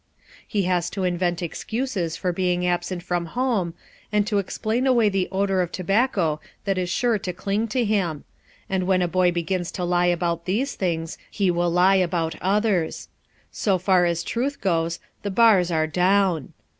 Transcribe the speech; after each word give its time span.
He 0.47 0.63
has 0.63 0.89
to 0.97 1.03
invent 1.03 1.43
excuses 1.43 2.17
for 2.17 2.33
being 2.33 2.65
absent 2.65 3.03
from 3.03 3.27
home, 3.37 3.75
and 4.11 4.25
to 4.25 4.39
explain 4.39 4.87
away 4.87 5.09
the 5.09 5.29
odor 5.31 5.61
of 5.61 5.71
tobacco 5.71 6.41
that 6.65 6.79
is 6.79 6.89
sure 6.89 7.19
to 7.19 7.31
cling 7.31 7.67
to 7.67 7.85
him; 7.85 8.23
and 8.67 8.87
when 8.87 9.03
a 9.03 9.07
boy 9.07 9.31
begins 9.31 9.71
to 9.73 9.83
lie 9.83 10.07
about 10.07 10.45
these 10.45 10.73
things, 10.73 11.19
he 11.29 11.51
will 11.51 11.69
lie 11.69 11.97
about 11.97 12.33
others. 12.41 13.09
So 13.51 13.77
far 13.77 14.05
as 14.05 14.23
truth 14.23 14.59
goes, 14.59 14.99
the 15.21 15.29
bars 15.29 15.69
are 15.69 15.85
down. 15.85 16.53